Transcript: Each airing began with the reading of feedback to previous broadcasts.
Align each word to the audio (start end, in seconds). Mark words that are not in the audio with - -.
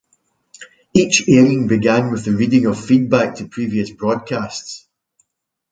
Each 0.95 1.29
airing 1.29 1.67
began 1.67 2.09
with 2.09 2.25
the 2.25 2.31
reading 2.31 2.65
of 2.65 2.83
feedback 2.83 3.35
to 3.35 3.47
previous 3.47 3.91
broadcasts. 3.91 4.87